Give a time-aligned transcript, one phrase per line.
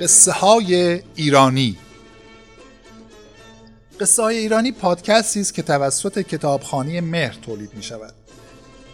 [0.00, 1.78] قصه های ایرانی.
[4.00, 8.14] قصه های ایرانی پادکستی است که توسط کتابخانه مهر تولید می شود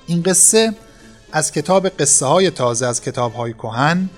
[0.07, 0.75] این قصه
[1.33, 4.11] از کتاب قصه های تازه از کتاب های کهن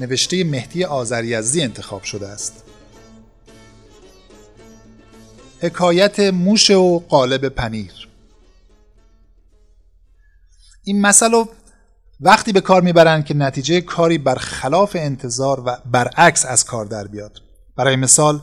[0.00, 2.64] نوشته مهدی آذریزدی انتخاب شده است.
[5.60, 8.08] حکایت موش و قالب پنیر.
[10.84, 11.48] این مسئله
[12.20, 17.42] وقتی به کار می‌برند که نتیجه کاری برخلاف انتظار و برعکس از کار در بیاد.
[17.76, 18.40] برای مثال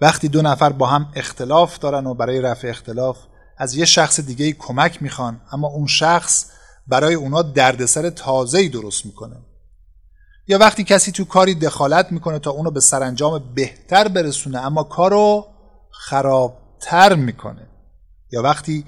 [0.00, 3.18] وقتی دو نفر با هم اختلاف دارن و برای رفع اختلاف
[3.58, 6.46] از یه شخص دیگه کمک می‌خوان اما اون شخص
[6.86, 9.36] برای اونا دردسر تازه‌ای درست می‌کنه.
[10.48, 15.46] یا وقتی کسی تو کاری دخالت می‌کنه تا اونو به سرانجام بهتر برسونه اما کارو
[15.90, 17.66] خرابتر می‌کنه.
[18.32, 18.84] یا وقتی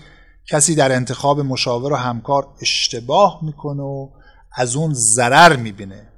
[0.51, 4.09] کسی در انتخاب مشاور و همکار اشتباه می‌کنه و
[4.57, 6.09] از اون ضرر می‌بینه.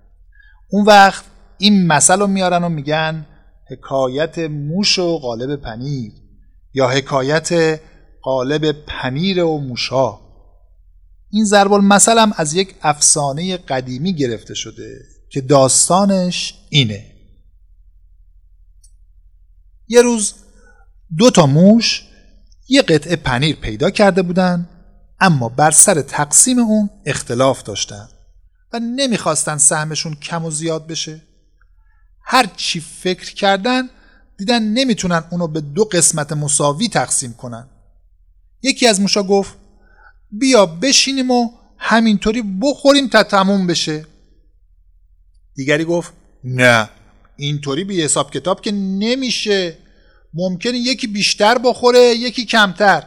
[0.71, 1.25] اون وقت
[1.59, 3.27] این مسئله رو میارن و میگن
[3.71, 6.13] حکایت موش و قالب پنیر
[6.75, 7.81] یا حکایت
[8.23, 10.19] قالب پنیر و موشا.
[11.31, 15.01] این ضرب المثل هم از یک افسانه قدیمی گرفته شده
[15.31, 17.13] که داستانش اینه.
[19.89, 20.35] یه روز
[21.19, 22.07] دو تا موش
[22.69, 24.69] یه قطعه پنیر پیدا کرده بودن
[25.21, 28.09] اما بر سر تقسیم اون اختلاف داشتن.
[28.73, 31.23] و نمی‌خواستن سهمشون کم و زیاد بشه.
[32.25, 33.91] هر چی فکر کردن
[34.39, 37.69] دیدن نمی‌تونن اونو به دو قسمت مساوی تقسیم کنن.
[38.63, 39.55] یکی از موشا گفت
[40.31, 44.07] بیا بشینیم و همینطوری بخوریم تا تموم بشه.
[45.55, 46.13] دیگری گفت
[46.45, 46.89] نه
[47.37, 49.79] اینطوری بی حساب کتاب که نمیشه.
[50.35, 53.07] ممکنه یکی بیشتر بخوره یکی کمتر.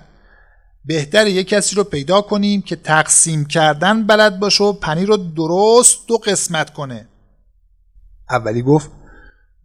[0.85, 6.07] بهتر یک کسی رو پیدا کنیم که تقسیم کردن بلد باشه و پنیر رو درست
[6.07, 7.07] دو قسمت کنه.
[8.29, 8.91] اولی گفت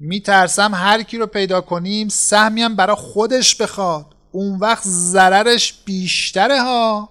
[0.00, 4.06] میترسم هر کی رو پیدا کنیم سهمی هم برا خودش بخواد.
[4.32, 7.08] اون وقت ضررش بیشتره ها.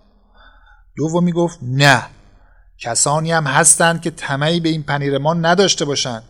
[0.97, 2.05] دومی گفت نه
[2.79, 6.23] کسانی هم هستند که طمعی به این پنیر ما نداشته باشند.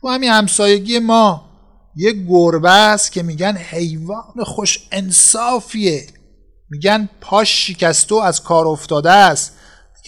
[0.00, 1.48] تو همین همسایگی ما
[1.96, 6.06] یه گربه است که میگن حیوان خوش انصافیه.
[6.70, 9.52] میگن پاش شکسته و از کار افتاده است.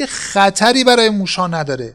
[0.01, 1.95] که خطری برای موشا نداره.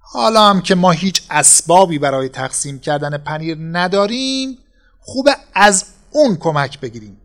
[0.00, 4.58] حالا هم که ما هیچ اسبابی برای تقسیم کردن پنیر نداریم
[5.00, 7.20] خوبه از اون کمک بگیریم.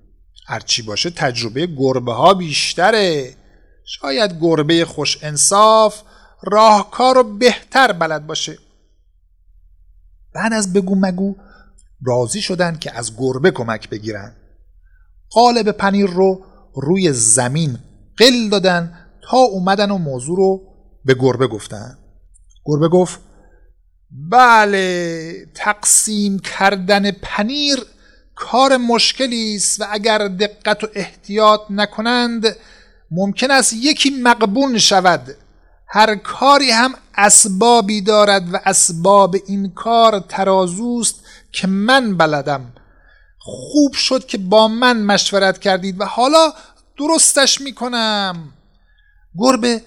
[0.48, 3.36] هرچی باشه تجربه گربه ها بیشتره.
[3.86, 6.02] شاید گربه خوش انصاف
[6.44, 8.58] راهکار رو بهتر بلد باشه.
[10.34, 11.36] بعد از بگو مگو
[12.06, 14.36] راضی شدن که از گربه کمک بگیرن.
[15.32, 16.46] قالب پنیر رو
[16.76, 17.78] روی زمین
[18.18, 18.94] قل دادن
[19.30, 20.62] تا اومدن و موضوع رو
[21.06, 21.98] به گربه گفتن.
[22.66, 23.20] گربه گفت
[24.32, 27.78] بله تقسیم کردن پنیر
[28.36, 32.56] کار مشکلی است و اگر دقت و احتیاط نکنند
[33.12, 35.36] ممکن است یکی مقبون شود.
[35.88, 41.16] هر کاری هم اسبابی دارد و اسباب این کار ترازوست
[41.52, 42.74] که من بلدم.
[43.50, 46.54] خوب شد که با من مشورت کردید و حالا
[47.00, 48.54] درستش می‌کنم.
[49.38, 49.82] گربه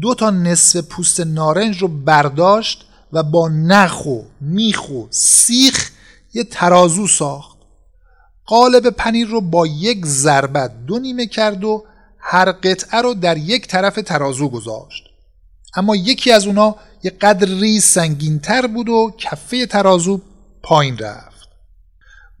[0.00, 5.90] دو تا نصف پوست نارنج رو برداشت و با نخ و میخ و سیخ
[6.34, 7.56] یه ترازو ساخت.
[8.46, 11.84] قالب پنیر رو با یک ضربت دو نیمه کرد و
[12.18, 15.04] هر قطعه رو در یک طرف ترازو گذاشت.
[15.76, 20.20] اما یکی از اونا یه قدری سنگینتر بود و کفه ترازو
[20.62, 21.35] پایین رفت.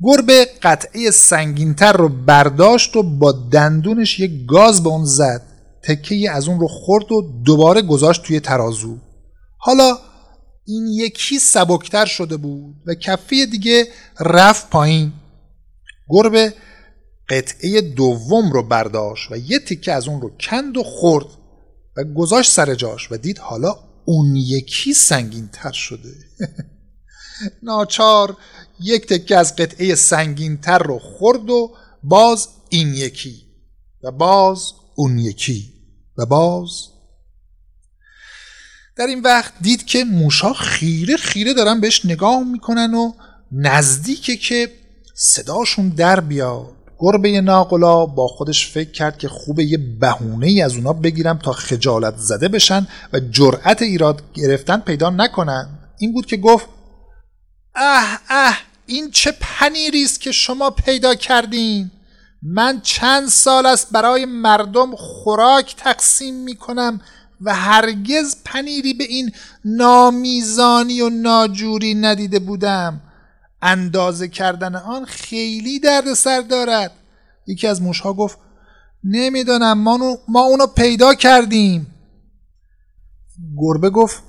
[0.02, 5.42] گربه قطعه سنگینتر رو برداشت و با دندونش یک گاز به اون زد.
[5.82, 8.98] تکه از اون رو خورد و دوباره گذاشت توی ترازو.
[9.58, 9.98] حالا
[10.66, 13.88] این یکی سبکتر شده بود و کفه دیگه
[14.20, 15.12] رفت پایین.
[16.08, 16.54] گربه
[17.28, 21.26] قطعه دوم رو برداشت و یه تکه از اون رو کند و خورد
[21.96, 26.12] و گذاشت سر جاش و دید حالا اون یکی سنگین تر شده.
[27.62, 28.36] ناچار
[28.80, 33.46] یک تکه از قطعه سنگین تر رو خورد و باز این یکی
[34.02, 35.72] و باز اون یکی
[36.18, 36.70] و باز.
[38.96, 43.12] در این وقت دید که موشا خیره خیره دارن بهش نگاه می‌کنن و
[43.52, 44.72] نزدیکه که
[45.14, 46.76] صداشون در بیاد.
[46.98, 51.52] گربه ناقلا با خودش فکر کرد که خوبه یه بهونه ای از اونا بگیرم تا
[51.52, 55.78] خجالت زده بشن و جرأت ایراد گرفتن پیدا نکنن.
[55.98, 56.66] این بود که گفت
[57.76, 61.90] اه اه این چه پنیری است که شما پیدا کردین?
[62.42, 67.00] من چند سال است برای مردم خوراک تقسیم می کنم
[67.40, 69.32] و هرگز پنیری به این
[69.64, 73.00] نامیزانی و ناجوری ندیده بودم.
[73.62, 76.92] اندازه کردن آن خیلی درد سر دارد.
[77.46, 78.38] یکی از موشها گفت
[79.04, 81.94] نمی‌دانم ما, ما اونو پیدا کردیم.
[83.56, 84.22] گربه گفت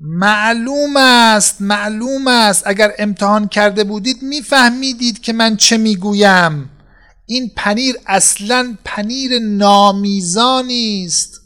[0.00, 2.66] معلوم است معلوم است.
[2.66, 6.70] اگر امتحان کرده بودید میفهمیدید که من چه می‌گویم.
[7.26, 11.40] این پنیر اصلا پنیر نامیزانی است.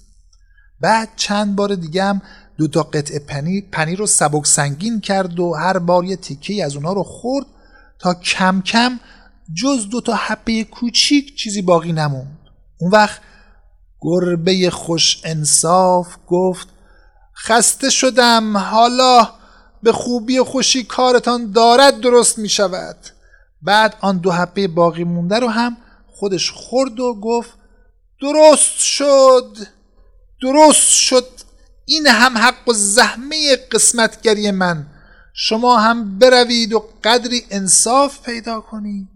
[0.81, 2.22] بعد چند بار دیگه هم
[2.58, 6.76] دو تا قطعه پنیر پنیر رو سبک سنگین کرد و هر بار یه تیکه از
[6.76, 7.46] اونا رو خورد
[7.98, 9.00] تا کم کم
[9.55, 12.38] جز دو تا حبه کوچیک چیزی باقی نموند.
[12.81, 13.20] اون وقت
[14.00, 16.69] گربه خوش انصاف گفت
[17.44, 18.56] خسته شدم.
[18.56, 19.29] حالا
[19.83, 22.97] به خوبی و خوشی کارتان دارد درست می شود
[23.62, 27.50] بعد آن دو حبه باقی مونده رو هم خودش خورد و گفت
[28.21, 29.56] درست شد.
[30.43, 31.29] درست شد.
[31.87, 34.87] این هم حق و زحمه قسمتگری من.
[35.35, 39.09] شما هم بروید و قدری انصاف پیدا کنید.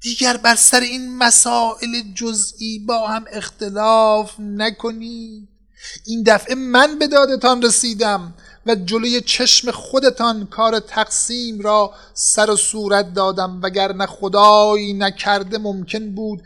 [0.00, 5.59] دیگر بر سر این مسائل جزئی با هم اختلاف نکنید.
[6.06, 8.34] این دفعه من به دادتان رسیدم
[8.66, 16.14] و جلوی چشم خودتان کار تقسیم را سر و صورت دادم وگرنه خدایی نکرده ممکن
[16.14, 16.42] بود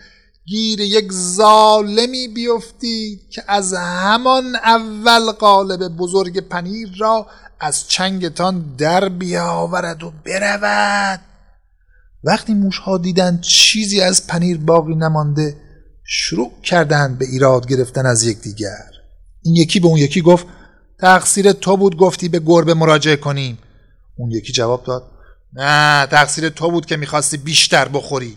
[0.47, 7.27] گیر یک ظالمی بیفتید که از همان اول قالب بزرگ پنیر را
[7.61, 11.21] از چنگتان در بیاورد و برود.
[12.25, 15.57] وقتی موشها دیدند چیزی از پنیر باقی نمانده
[16.05, 18.94] شروع کردند به ایراد گرفتن از یکدیگر.
[19.45, 20.47] این یکی به اون یکی گفت
[21.01, 23.59] تقصیر تو بود گفتی به گربه مراجعه کنیم.
[24.17, 25.11] اون یکی جواب داد
[25.53, 28.37] نه تقصیر تو بود که می‌خواستی بیشتر بخوری.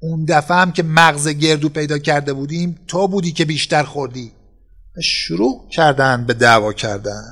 [0.00, 4.32] اون دفعه هم که مغز گردو پیدا کرده بودیم تو بودی که بیشتر خوردی.
[5.02, 7.22] شروع کردن به دعوا کردن.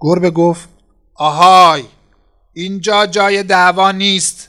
[0.00, 0.68] گربه گفت
[1.14, 1.84] آهای
[2.52, 4.48] اینجا جای دعوا نیست.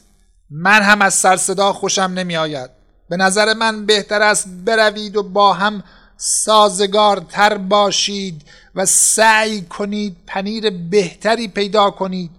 [0.50, 2.70] من هم از سر صدا خوشم نمی آید
[3.10, 5.84] به نظر من بهتر است بروید و با هم
[6.18, 8.42] سازگار تر باشید
[8.76, 12.32] و سعی کنید پنیر بهتری پیدا کنید.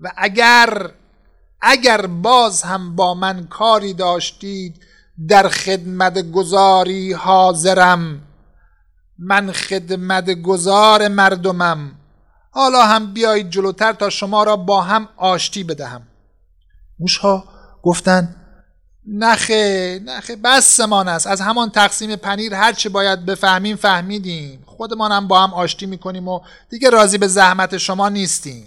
[0.00, 0.90] و اگر
[1.62, 4.82] اگر باز هم با من کاری داشتید
[5.28, 8.22] در خدمت گذاری حاضرم.
[9.18, 11.92] من خدمت گذار مردمم.
[12.50, 16.02] حالا هم بیایید جلوتر تا شما را با هم آشتی بدهم.
[16.98, 17.44] موشها
[17.82, 18.39] گفتند
[19.12, 24.62] نخه نخه بسمان است از همان تقسیم پنیر هرچه باید بفهمیم فهمیدیم.
[24.66, 26.40] خودمان هم با هم آشتی می‌کنیم و
[26.70, 28.64] دیگه راضی به زحمت شما نیستیم.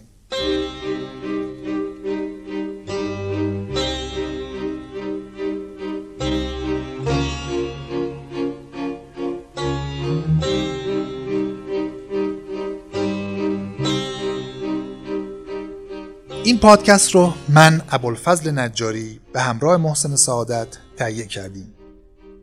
[16.43, 21.73] این پادکست رو من ابوالفضل نجاری به همراه محسن سعادت تهیه کردیم.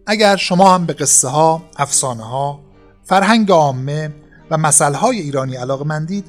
[0.06, 2.60] اگر شما هم به قصه ها، افسانه ها،
[3.04, 4.14] فرهنگ عامه
[4.50, 6.24] و مثل های ایرانی علاقه مندید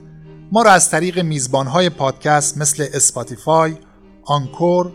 [0.51, 3.77] ما را از طریق میزبان های پادکست مثل اسپاتیفای،
[4.23, 4.91] آنکور،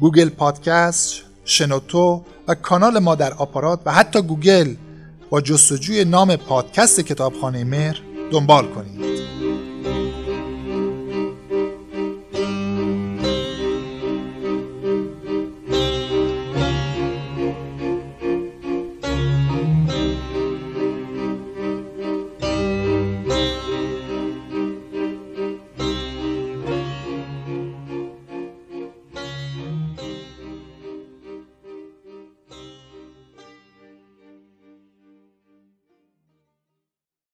[0.00, 4.74] گوگل پادکست، شنوتو و کانال ما در آپارات و حتی گوگل
[5.30, 9.05] با جستجوی نام پادکست کتابخانه مهر دنبال کنید.